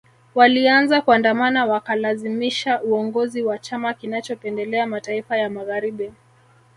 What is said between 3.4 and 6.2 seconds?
wa chama kinachopendelea mataifa ya Magharibi